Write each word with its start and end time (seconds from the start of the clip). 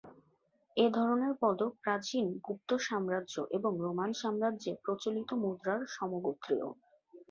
এ 0.77 0.85
ধরনের 0.93 1.33
পদক 1.41 1.71
প্রাচীন 1.83 2.25
গুপ্ত 2.45 2.69
সাম্রাজ্য 2.87 3.35
এবং 3.51 3.71
রোমান 3.79 4.11
সাম্রাজ্যে 4.21 4.71
প্রচলিত 4.83 5.29
মুদ্রার 5.43 5.81
সমগোত্রীয়। 5.95 6.67